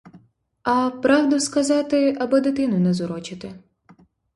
А, 0.63 0.89
правду 0.99 1.39
сказати— 1.39 2.17
аби 2.21 2.41
дитину 2.41 2.79
не 2.79 2.93
зурочити! 2.93 3.51